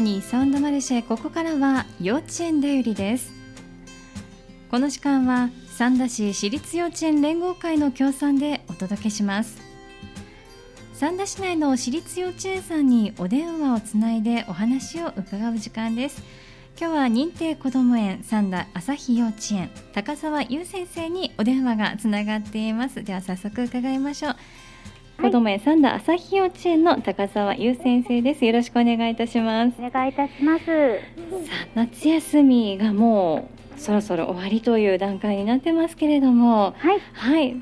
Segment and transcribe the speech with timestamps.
[0.00, 3.34] ハニーサウンドマルシェここからは幼稚園だよりです。
[4.70, 9.60] この時間は三田市私立幼稚園連合会の協賛でお届けします。
[10.94, 16.22] 三田市内の私立幼稚園さんにお電話をつないでお話を伺う時間です。
[16.80, 23.04] 今日は認定こども園三田朝日幼稚園高澤優先生にお電話がつながっています。
[23.04, 24.36] では早速伺いましょう。
[25.20, 28.42] 子ども園三田朝日幼稚園の高澤優先生です。
[28.46, 29.74] よろしくお願いいたします。
[29.78, 30.64] お願いいたします。
[30.64, 30.72] さ
[31.66, 37.54] あ、夏休みがもうそろそろ終わりという段階になってますけれども、はい、はい、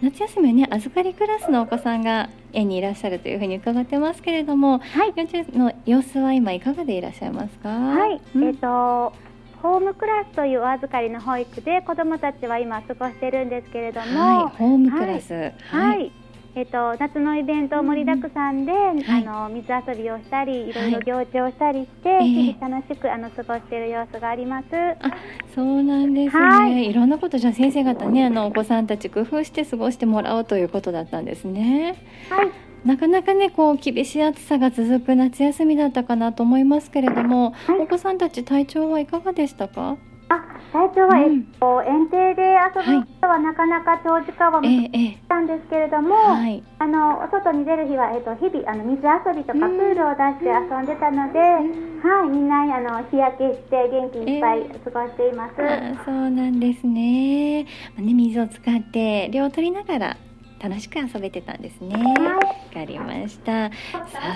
[0.00, 7.68] 夏休みはね預かりクラスのお子さんが園にいらっしゃるというふうに伺ってますけれども、はい、幼稚園の様子は今いかがでいらっしゃいますか。
[7.68, 9.12] はい、うん、えっ、ー、と。
[9.62, 16.12] ホームクラスというお預かりの保育で子どもたちは今過ごしているんですけれども、はい、ホームクラス、はい、はい
[16.58, 20.72] えっと、夏のイベント盛りだくさんで、うんあの水遊びをしたりい。
[20.72, 24.66] ろいろ行事をしたりして、はい、日々楽しくあの過ごしている様子があります。
[24.72, 24.96] あ
[25.54, 32.02] そうなんですね、はい、いろんなことじゃ先生方ねあのお子さんたち工夫して過ごしてもらおうということだったんですね。
[32.30, 32.50] はい。
[32.86, 39.90] なかなかねこう厳しい暑さが続く夏休みだったかなと思いますけれども、はい、お子さんたち体調はいかがでしたか？
[39.90, 39.96] あ
[40.72, 42.42] 最初は、うん、えっと、園庭で
[42.80, 55.54] 遊ぶ人はなかなか長時間は難しったんですけれども、はい、あのお外に出る日は、えっと、日々あの水遊びとかプールを出して遊んでたので、はい、みんなあの日焼けして元気いっぱい過ごしています。
[55.58, 57.64] えー、そうなんですね。
[57.64, 57.66] ね
[57.98, 60.16] 水を使って量を取りながら
[60.58, 61.94] 楽しく遊べてたんですね。
[61.94, 62.38] わ
[62.72, 63.70] かりました。
[63.70, 63.72] さ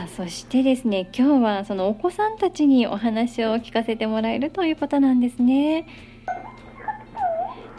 [0.05, 5.87] あ、そしてですね、今日はそのお子さんたちにお話を聞かせてもらえるということなんですね。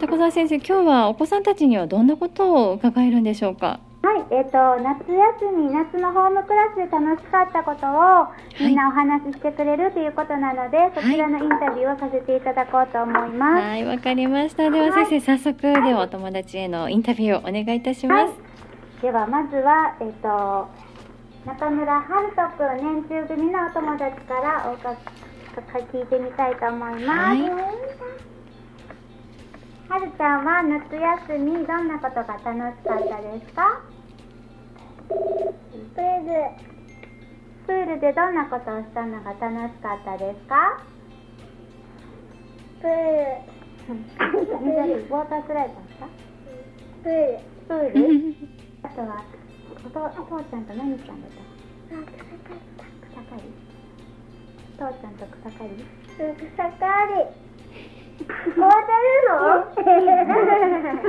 [0.01, 3.79] 高澤先生、今日はお子さんたちにはどんなことを伺えるんでしょうか？
[4.01, 8.27] はい、えっ、ー、と夏休み夏のホームクラスで楽しかったことを
[8.59, 13.61] みんなお話ししてくれるということなので、はい、そちらのインタビューをさせていただこうと思います。
[13.61, 14.71] はい、わかりました。
[14.71, 18.25] では先生、早速ではお友達へのインタビューをお願いいたします。
[18.25, 20.67] はい、ではまずはえっ、ー、と
[21.45, 24.97] 中村春人君年中組のお友達からおか
[25.93, 28.10] 聞いてみたいと思います。
[29.91, 32.47] はるちゃんは夏休みどんなことが楽
[32.79, 33.83] しかったですか？
[35.09, 36.31] プール
[37.67, 40.79] プールでどんなことをしたのが楽しかったですか？
[42.79, 42.95] プー
[43.91, 43.99] ル
[44.63, 46.07] 緑ウォータースライダーですか？
[47.03, 47.91] プール。
[47.91, 48.35] プール？
[48.83, 49.25] あとは
[49.83, 51.43] お父お父ちゃんと何したんだった？
[53.11, 53.43] 草刈り。
[54.79, 55.83] 父ちゃんと草刈り？
[56.15, 57.50] 草刈り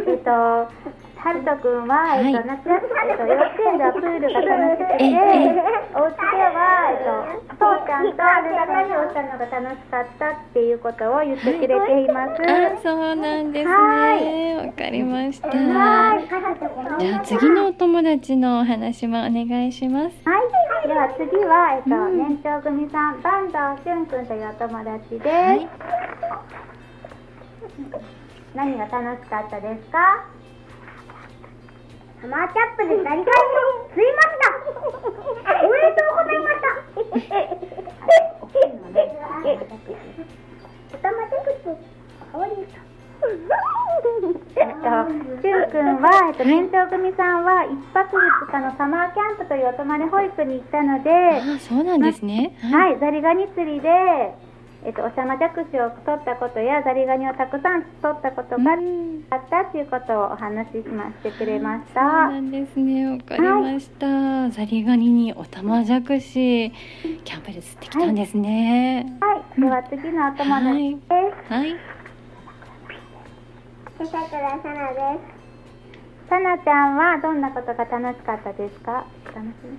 [0.06, 0.30] えっと、
[1.22, 5.04] はるとくんは、えっと、夏休みと幼稚園ではプールが楽しくて、
[5.94, 12.42] お家では、えっと、父ちゃんとあれが何をしたのが楽しかったっていうことを言ってくれています。
[12.42, 14.56] あ、そうなんですね。
[14.66, 15.50] わかりました。
[16.98, 20.28] じゃあ、次のお友達のお話もお願いします。
[20.28, 20.88] はい。
[20.88, 26.11] では次は、えっと、年長組さん、坂東俊くんというお友達です。
[28.54, 30.24] 何が楽しかったですか？
[32.20, 33.24] サマーキャップでザリガニを
[33.96, 37.34] 吸いましたおめでとうございました。
[40.94, 41.30] おたまで
[41.64, 41.74] 口
[42.34, 42.78] おりと
[44.54, 44.84] えっと、
[45.42, 52.56] しゅうくんは、えっと、年長組さんは一泊二日のサマーキャンプというお泊まり保育に行ったので、あそうなんですね。
[52.62, 53.88] はい、ザリガニ釣りで、
[54.84, 58.72] えっと、おしゃまじゃくしを取ったことやザリガニをたくさん取ったことが
[59.30, 62.00] あったということをお話ししましてくれました。
[62.00, 63.06] そうなんですね。
[63.06, 64.06] わかりました。
[64.06, 66.72] はい、ザリガニにおたまじゃくし、
[67.24, 69.06] キャンプで釣ってきたんですね。
[69.20, 69.36] はい。
[69.38, 71.00] はい、では次のお友達で
[71.48, 71.52] す。
[71.52, 71.76] はい。
[74.02, 74.98] さくらさなで
[76.26, 76.28] す。
[76.28, 79.06] さなちゃんはどんなことが楽しかったですか？
[79.32, 79.78] 楽しみ。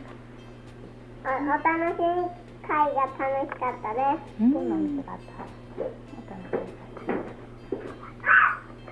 [1.26, 1.62] お楽
[1.98, 2.04] し
[2.38, 2.43] み。
[2.68, 4.00] 会が楽しかったで
[4.40, 4.40] す。
[4.40, 5.32] どんな店があった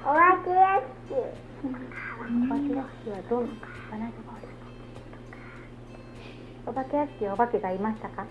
[0.03, 1.15] お化け屋敷。
[1.63, 3.51] お化け屋敷はどんな
[6.67, 8.23] お化け屋敷お化けがいましたか？
[8.23, 8.25] い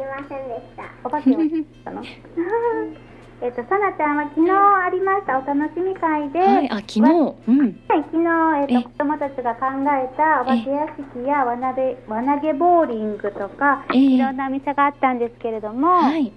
[0.00, 0.82] ませんでした。
[1.04, 1.38] お化けは
[1.84, 2.02] たの？
[3.40, 7.36] えっと、さなちゃんは昨日ありましたお楽しみ会で、はい、あ昨日、うん、はい、
[8.10, 16.32] 昨日、えっと、子供たちが考えたお化け屋敷や輪投げ輪投げボーリングとか、いろんなお店があったんですけれども、はい、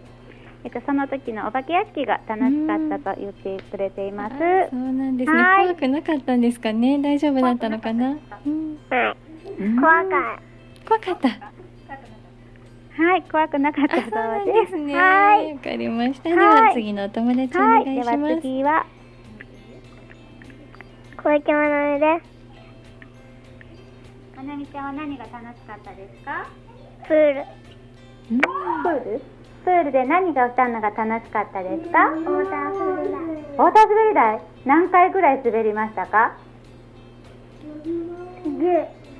[0.63, 4.35] えっと、その時のお化け屋敷が楽しかったと言ってくれています。
[4.69, 6.71] そうなんですね、怖くなかったんですか？
[6.71, 6.99] ね。
[7.01, 8.11] 大丈夫だったのかな？
[8.45, 8.77] うん、
[9.81, 10.87] 怖かった。
[10.87, 11.51] 怖かった。
[13.03, 14.07] はい、怖くなかったあそ
[14.43, 14.75] うです。
[14.77, 14.95] ね。
[14.95, 15.53] はい。
[15.53, 16.29] わかりました。
[16.29, 18.35] はいでは次のお友達おはい、願いします。
[18.41, 18.85] 次は
[21.23, 22.29] 小池まなみです。
[24.37, 26.47] まなみちゃんは何が楽しかったですか？
[27.07, 27.43] プール。
[28.31, 29.21] うんプール？
[29.63, 32.09] プールで何が歌うのが楽しかったですか？
[32.09, 33.21] ウォーター滑り台。
[33.21, 36.35] ウォーター滑り台何回ぐらい滑りましたか？
[37.83, 37.91] 十。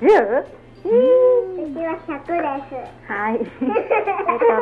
[0.00, 0.08] 十？
[1.62, 2.74] 次は100です。
[3.06, 3.38] はい。
[3.38, 3.54] えっと、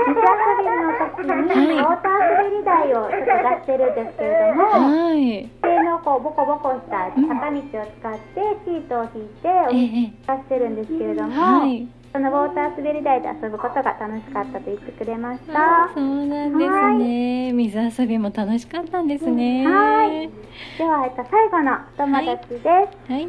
[0.07, 1.25] 水遊びの時
[1.65, 5.49] に、ウォーター滑り台をちょっと出してるんですけれども、はい。
[5.63, 9.77] 手のこうボコボコした坂道を使ってシートを引いてえ
[10.09, 11.89] え出してるんですけれども、はい。
[12.13, 15.95] そのウォーター滑り台で遊ぶことが楽しかったと言ってくれましあた。
[15.95, 17.53] そうなんですね。
[17.53, 19.65] 水遊びも楽しかったんですね。
[19.67, 20.29] はい
[20.77, 23.13] では、えっと、最後のお友達です。
[23.13, 23.29] はい。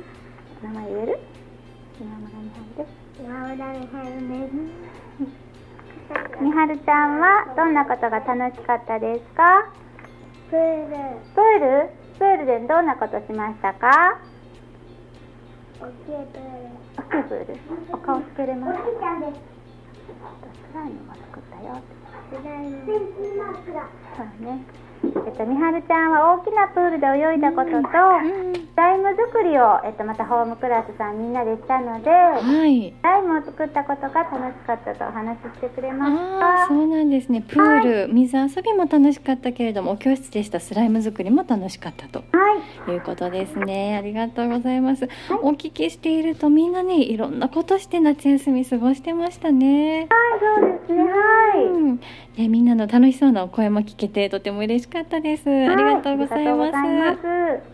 [0.64, 1.20] 名前言える？
[2.00, 2.41] 今村
[6.42, 9.70] みはるちゃんはどんなことが楽しかったですか？
[10.50, 10.96] プール。
[11.34, 11.90] プール
[12.20, 14.20] プールでどんなことしましたか？
[15.80, 16.52] 大きいプール。
[16.98, 17.58] 大きいプール
[17.94, 19.32] お顔つけれますおじいちゃんです。
[20.72, 21.80] スライムも作ったよ
[22.30, 22.86] スライム。
[24.18, 24.60] そうね
[25.04, 27.78] えっと、みはるちゃんは大きなプールで泳いだことと、
[28.76, 32.94] ライム作りを、えっと、またホームクラスさんみんなでしたので、はい。
[33.02, 36.68] スライムを作ったことが楽しかったとお話ししてくれました。
[36.68, 37.42] そうなんですね。
[37.42, 42.56] プール、水遊びも楽しかったけれども、お教室でしたスライム作りも楽しかったとは
[42.88, 42.92] い。
[42.92, 43.98] いうことですね。
[43.98, 45.10] ありがとうございます。
[45.42, 50.00] お聞きしていると、みんなね、いろんなことして夏休み過ごしてましたね。
[50.00, 50.08] はい、
[50.62, 51.04] そうですね。
[51.04, 51.66] はい。
[51.66, 51.96] うん、
[52.38, 55.50] ね、みんなの楽しそうなお声も聞けてとても嬉しかったです。
[55.50, 56.72] ありがとうございます。
[56.74, 57.72] はいありがとうございます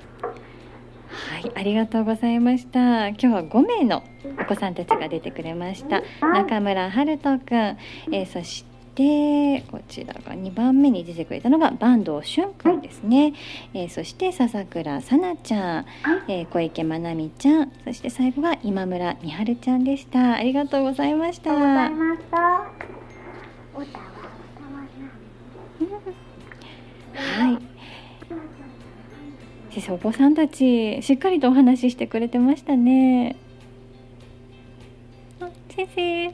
[1.10, 3.08] はい、ありがとうございました。
[3.10, 4.04] 今日は5名の
[4.40, 6.04] お子さんたちが出てくれました。
[6.22, 8.66] 中村春人くん、えーそし
[8.96, 13.34] てこちらが2番目に出てくれたのが坂東俊くんですね。
[13.74, 15.86] えーそして笹倉さなちゃん、
[16.28, 20.36] えー小池まなみちゃん、そして最後が今村美春ちゃんでした。
[20.36, 22.18] ありがとうございましありがとうござい
[26.16, 26.27] た。
[27.18, 27.54] はい。
[27.54, 27.60] はい。
[29.72, 33.36] 先生お子さんたちしっかりとお話ししてくれてましたね。
[35.40, 36.28] あ先生。
[36.28, 36.34] も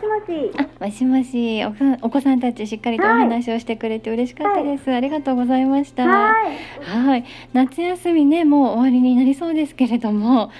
[0.00, 0.52] しもし。
[0.56, 1.64] あ、もしもし、
[2.02, 4.92] お子さんたちしっかりとお話をしてくれて嬉しかったです。
[4.92, 6.06] ありがとうございました。
[6.06, 6.58] はい。
[6.84, 10.50] はい、夏休みね、もう終わりになりそうですけれども、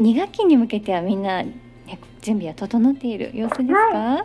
[0.00, 1.52] 2学期に向けてはみんな、ね、
[2.20, 4.16] 準備は整っている様子ですか？
[4.16, 4.24] ね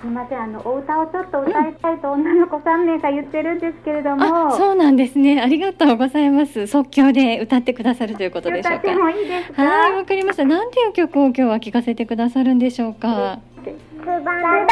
[0.00, 5.40] すみません、あのお歌をちょっと歌いたいと女の子3名が言ってるんですけれども、あ、そうなんですね。
[5.40, 6.66] ありがとうございます。
[6.66, 9.02] 即興で歌ってくださるということでしょうか歌って。
[9.02, 9.62] もいいですか？
[9.62, 10.44] はい、わかりました。
[10.44, 13.40] なんていう曲を今日は聴かせてくださるんでしょうか？
[13.64, 13.70] ツ
[14.04, 14.66] バメ。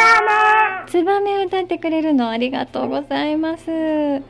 [0.87, 3.71] ツバメを歌ってくれるのありがとうございます。
[3.71, 4.21] は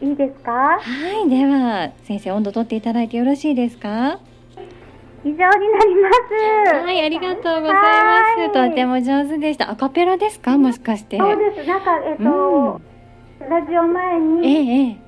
[0.00, 0.80] いいですか？
[1.26, 4.18] い、では先生温度取っていただいてよろしいですか？
[5.24, 6.10] 以上になりま
[6.80, 6.84] す。
[6.84, 7.74] はい、ありがとうございます。
[8.40, 9.70] はいとっても上手でした。
[9.70, 11.18] アカペラですか、もしかして。
[11.18, 11.68] そうです。
[11.68, 12.80] なんかえっと、
[13.48, 15.01] ラジオ前えにえ、え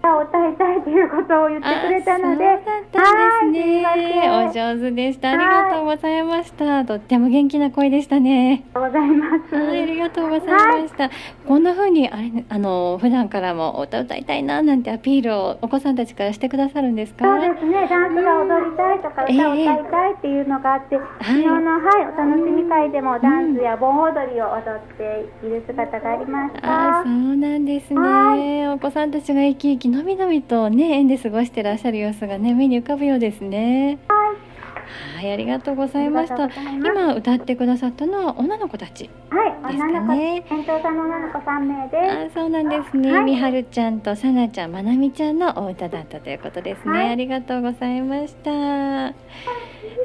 [0.94, 3.84] いうことを言ってくれたので、あそうだったんですね。
[3.84, 5.31] はいお上手でした。
[5.31, 6.84] ありがとうございました。
[6.84, 8.65] とっても元気な声でしたね。
[8.74, 9.55] ありがとうございます。
[9.55, 11.10] はい、ありがとうございました。
[11.46, 17.24] こんな風にあれねあの普段からもお歌歌いたいななんてアピールをお子さんたちからしてくださるんですか？
[17.24, 26.98] そうですね、ダンスが踊りたいとか歌を歌いたいっていうのがあって、昨日の、はい、お楽しみ会でもダンスや盆踊りを踊っている姿がありました。
[26.98, 33.98] あーそうなんですね、はお子さんたちが生き生きのびのびとね園で過ごしてらっしゃる様子がね目に浮かぶようですね。
[34.08, 35.32] はい。
[35.32, 36.48] ありがとうございました。
[36.76, 39.10] 今歌ってくださったのは女の子たち。
[39.31, 42.38] はい、ですか女の子、ね店長さんの女の子3名あです。
[42.38, 43.24] ーそうなんですね、はい。
[43.24, 47.10] みはるちゃんとさなちゃんまなみちゃんのお歌だったということですね、はい。
[47.10, 49.14] ありがとうございました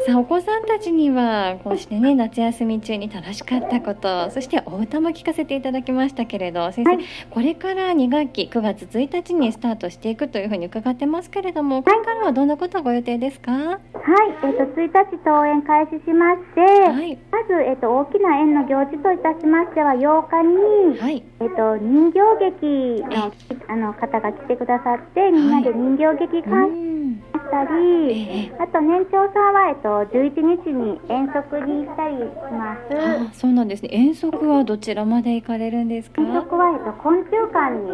[0.05, 7.05] さあお子さんたちにはこうしてね夏休み中に楽しかったことそしてお歌も聞かせていただきましたけれど先生、はい。
[7.29, 13.51] これから2学期9月1日にスタートしていくというふうに伺ってますけれどもこれからはどんなことをご予定ですか？
[13.51, 13.79] はい、
[14.43, 17.17] えっ、と、1日登園開始しまして、はい。
[17.31, 20.41] まず、えっ、と、大きな園の行事といたしましては、8日
[20.95, 22.19] に、はいえっと、人形
[22.51, 23.31] 劇の
[23.69, 33.29] あの方が来てくださって、みんなで人形劇う鑑んしたり、ええあと年長さんは、えっと、11日に遠足に行ったりします。
[33.31, 36.21] あそうなんですね遠足はどちらまで行かれるんですか？
[36.21, 37.91] 遠足は、えっと、昆虫館に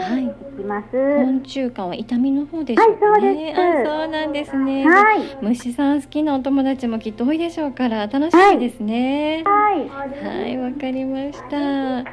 [0.00, 0.86] はい行きます。
[0.92, 3.18] 昆虫館は痛みの方でしょうかね。
[3.18, 4.86] はいそうですあ、そうなんですね。
[4.86, 5.18] はい。
[5.40, 9.42] 虫さん好きなお友達もきっと多いでしょうから楽しみですね。
[9.44, 9.65] はい。
[9.84, 10.24] はい。
[10.24, 11.98] はい、わかりました。
[11.98, 12.04] あ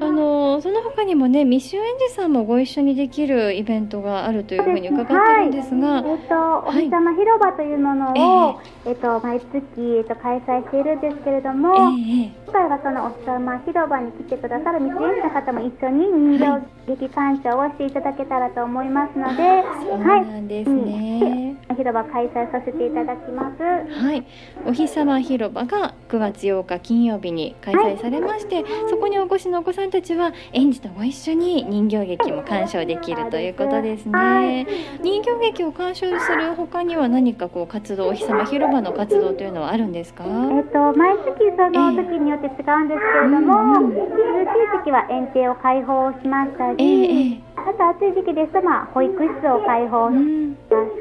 [0.00, 6.34] のその他にもね、未就園児さんもご一緒にできるイベントがあるというふうに伺ってるんですが、えっと、
[6.66, 19.42] お日様広場というものを、えっと、毎月、えっと、開催しているんですけれども、ええ今回はそのお日様広場に来てくださる未成年の方も一緒に人形劇鑑賞をしていただけたらと思いますので、
[19.84, 20.26] そうはい。
[20.26, 21.32] なんですね。
[21.42, 23.62] うん広場開催させていただきます。
[23.62, 24.26] はい、
[24.66, 34.12] お日様広場が9月8日金曜日に開催されまして、そこにお越しのお子さんたちは園児とご一緒に人形劇も鑑賞できるということですね。
[34.12, 34.66] はい
[35.02, 40.24] 人形劇を鑑賞する他には何かこう活動、お日様広場の活動というのはあるんですか？
[40.24, 50.56] えっと、毎月その時によって違うんですけれども、うんうん涼しい時期は園庭を開放しましたえり、えあと暑い時期ですと、まあ、保育室を開放しうん、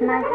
[0.08, 0.26] まし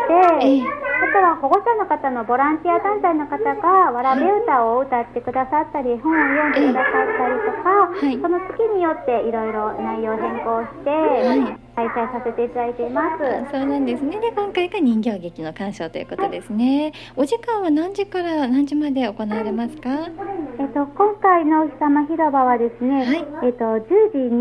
[0.40, 0.62] て、ええ。
[0.62, 8.20] あとは保護者の方のボランティア団体の方がわらべ歌を歌ってくださったり、本を読んでくださったりとか、はい。
[8.20, 10.90] その月によっていろいろ内容変更して、
[11.36, 13.50] い開催させていただいています。
[13.50, 14.20] そうなんですね。
[14.20, 16.92] で今回が人形劇の鑑賞ということですね。
[17.16, 20.08] お時間は何時から何時まで行われますか？
[20.58, 23.80] えっと、今回のお日様広場はですね、はいえっと、10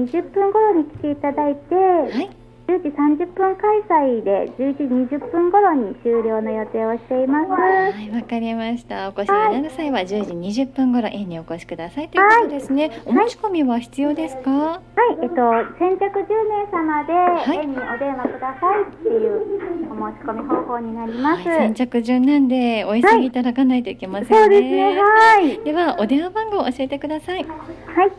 [0.07, 2.29] 時20分頃に来ていただいて、はい。
[2.71, 7.51] 10時30分開催で11時20分頃に終了の予定をしています。
[7.51, 9.09] はい、わかりました。
[9.09, 12.91] お越しになる際は10時20分頃園にお越しくださいということですね。
[13.05, 14.51] お申し込みは必要ですか？
[14.51, 14.79] はい、
[15.21, 15.35] えっと、
[15.77, 17.11] 先着10名様で
[17.53, 21.47] い園にお電話くださいっていうお申し込み方法になります。
[21.47, 24.37] はい、先着順なんでお急ぎいただかないといけませんね。
[24.37, 25.59] そうですね、はい。
[25.63, 27.45] ではお電話番号を教えてください。
[27.45, 28.11] はい。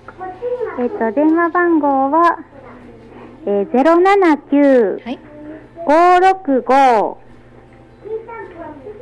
[0.80, 2.38] えっと、電話番号は、
[3.46, 5.18] えー、079はい。
[5.86, 7.22] 565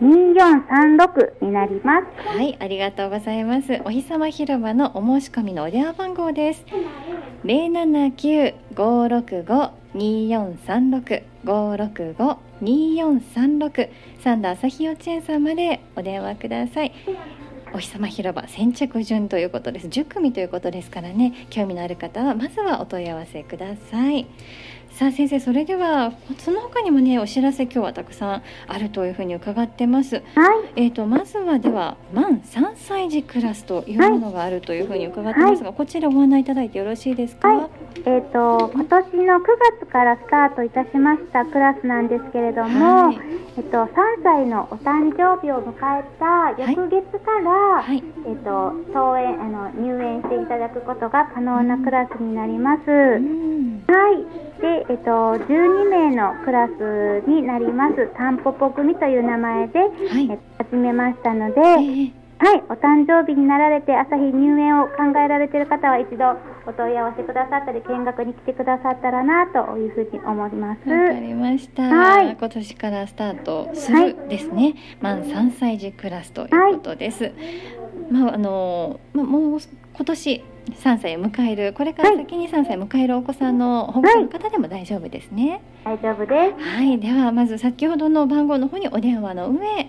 [0.01, 2.29] 2436になります。
[2.29, 3.83] はい、ありがとうございます。
[3.85, 6.65] お日様広場のお申し込みのお電話番号です。
[7.45, 13.89] 零七九五六五二四三六五六五二四三六
[14.21, 16.93] 三田朝日幼稚園さんまでお電話ください。
[17.73, 19.87] お日様広場先着順ということです。
[19.87, 24.27] 10組ということですからね、興味のある方はまずはお問い合わせください。
[24.91, 30.17] さあ先生それではその他にもねお知らせ今日はたくさんあるというふうに伺ってます。
[30.17, 30.23] はい。
[30.77, 37.71] えー、とまずはでは満3歳児クラスというものがあるというふうに伺ってますが、こちらご案内いただいてよろしいですか、はい
[38.07, 39.45] えっ、と、今年の9
[39.81, 43.17] 月からスタートいたしましたクラスなんですけれども、はい。
[43.57, 43.89] えっと、3
[44.23, 48.03] 歳のお誕生日を迎えた翌月から、はい。
[48.27, 52.89] えっと、登園、あの、入園していただくことが可能なクラスになります。
[52.89, 53.85] うん。
[53.87, 54.25] はい。
[54.61, 58.09] で、えっと、12名のクラスになります。
[58.17, 59.87] タンポポ組という名前で、は
[60.19, 60.31] い。
[60.31, 66.25] え始めましたので、えーはい、お誕生日になられて朝日入園を考えられている方は一度
[66.71, 70.89] お問い合わせくださったり見学に来てくださったらなというふうに思います。
[70.89, 72.37] わかりました、はい。
[72.37, 74.15] 今年からスタートすはい。
[74.15, 77.33] るですね、満3歳児クラスということです、
[78.11, 79.61] まああのまあもう
[79.95, 85.63] 今年3歳を迎えるこれから先に3歳を迎えるお子さんの保護者の方でも大丈夫ですね。
[85.85, 86.65] 大丈夫です。
[86.65, 89.87] はい、ではまず先ほどの番号の方にお電話の上、はい、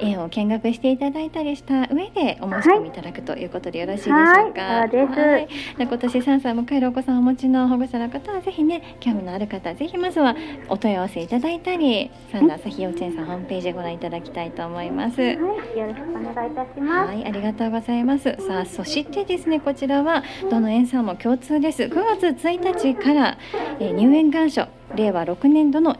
[0.00, 4.62] 園を見学していただいたりした上でお申し込みいただくということでよろしいでしょうか。
[4.62, 4.90] はい。
[4.90, 5.20] そうです。
[5.20, 5.48] はい。
[5.78, 10.34] で今年3歳を迎えるお子さんをお持ちの保護者の方はぜひね興味のある方はぜひまずは
[10.68, 15.20] お問い合わせいただいたりサンダー朝日幼稚園さんホームページご覧いただきたいと思います。
[15.20, 15.40] はい、よ
[15.86, 17.08] ろしくお願いいたします。
[17.08, 18.36] はい、ありがとうございます。
[18.40, 20.07] さあ、そしてですね、こちらは
[20.50, 21.84] どの園さんも共通です。
[21.84, 23.38] 9月1日から、
[23.80, 25.96] えー入園願書令和6年度の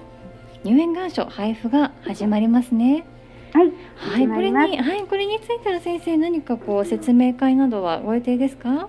[0.65, 3.05] 入園願書配布が始まりますね。
[3.53, 8.69] はい、はい、これに、はい、これについては先生何かこう説明会などはご予定ですか？
[8.69, 8.89] はい、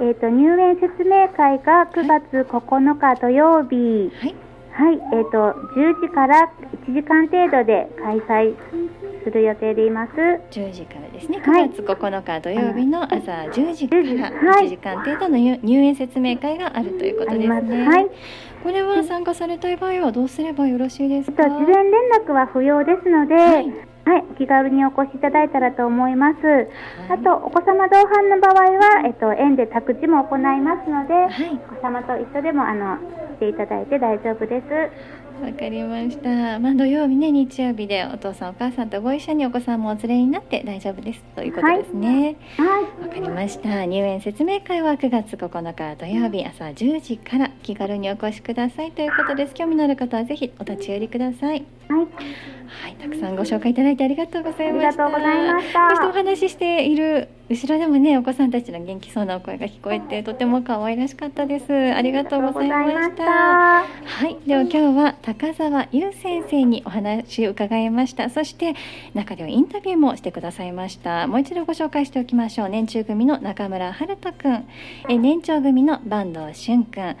[0.00, 4.34] えっ、と入園説明会が9月9日土曜日、はい、
[4.72, 5.38] はい、えっ、と
[5.76, 6.50] 10時から
[6.86, 8.54] 1時間程度で開催
[9.24, 10.12] する予定でいます。
[10.12, 11.38] 10時からですね。
[11.38, 14.02] はい9月9日土曜日の朝10時から
[14.52, 17.48] はい1時間程度の入入園説明会があるということです。
[17.62, 17.86] ね。
[17.88, 18.06] はい。
[18.62, 21.42] これは参加されたい場合はどうすればよろしいですか？
[21.42, 21.92] えっと、事前連
[22.24, 23.72] 絡は不要ですので、ははいい、
[24.38, 26.36] 気軽にお越しいただいたらと思います。
[27.10, 32.98] あと、お子様同伴の場合は、えっと、園で託児も行いますので、はいお子様と一緒でも、あの、
[33.36, 34.66] 来ていただいて大丈夫です。
[35.42, 36.58] わかりました。
[36.58, 42.36] まあ土曜日ね日曜日でお父さんお母さんとご一緒にお子さんもお連れになって大丈夫ですということですね。
[42.56, 43.06] はい。
[43.06, 43.84] わかりました。
[43.84, 49.54] 入園説明会は9月9日土曜日朝10時から気軽にお越しくださいということです。
[49.54, 51.64] 興味のある方はぜひお立ち寄りください。
[51.88, 52.06] はい。
[52.66, 55.06] はい、たくさんご紹介いただいてありがとうございました。
[55.06, 61.72] ありがとうございましたそしてお話ししている後ろでもね、お子さんたちの元気そうなお声が聞こえて、とても可愛らしかったです。
[61.72, 63.24] ありがとうございました。
[63.24, 63.86] は
[64.26, 68.30] い、では今日は高澤優先生にお話を伺いました。
[68.30, 68.74] そして
[69.12, 71.26] 中ではインタビューもしてくださいました。
[71.26, 72.68] もう一度ご紹介しておきましょう。
[72.70, 74.64] 年中組の中村春人くん、
[75.10, 77.16] え年長組の坂東俊くん。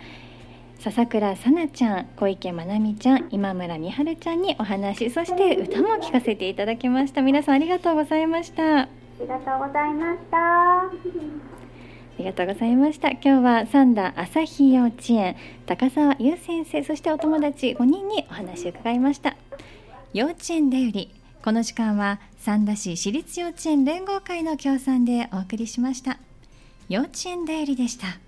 [0.78, 7.20] 笹倉さなちゃん、小池まなみちゃん、今村美春ちゃんにお話、そして歌も聞かせていただきました。
[7.20, 9.03] 皆さんありがとうございました。
[9.18, 10.38] ありがとうございました。
[10.80, 10.90] あ
[12.18, 13.10] りがとうございました。
[13.10, 19.36] 今日は三田朝日幼稚園高澤優先生そしてお友達5人にお話を伺いました。
[20.12, 21.10] 幼稚園だより
[21.44, 26.18] この時間は三田市私立幼稚園連合会の協賛でお送りしました。
[26.88, 28.23] 幼稚園だよりでした。